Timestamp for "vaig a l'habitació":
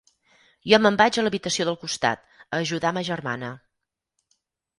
1.01-1.67